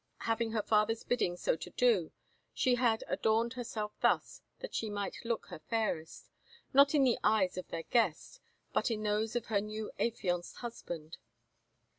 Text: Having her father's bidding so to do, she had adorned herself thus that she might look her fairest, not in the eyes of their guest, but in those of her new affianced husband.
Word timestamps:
Having 0.25 0.49
her 0.53 0.63
father's 0.63 1.03
bidding 1.03 1.37
so 1.37 1.55
to 1.57 1.69
do, 1.69 2.11
she 2.55 2.73
had 2.73 3.03
adorned 3.07 3.53
herself 3.53 3.91
thus 4.01 4.41
that 4.59 4.73
she 4.73 4.89
might 4.89 5.23
look 5.23 5.45
her 5.49 5.59
fairest, 5.59 6.31
not 6.73 6.95
in 6.95 7.03
the 7.03 7.19
eyes 7.23 7.55
of 7.55 7.67
their 7.67 7.83
guest, 7.83 8.39
but 8.73 8.89
in 8.89 9.03
those 9.03 9.35
of 9.35 9.45
her 9.45 9.61
new 9.61 9.91
affianced 9.99 10.55
husband. 10.55 11.17